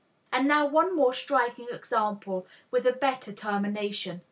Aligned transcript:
And 0.33 0.47
now 0.47 0.65
one 0.65 0.95
more 0.95 1.13
striking 1.13 1.67
example 1.69 2.47
with 2.71 2.87
a 2.87 2.91
better 2.93 3.31
termination. 3.31 4.19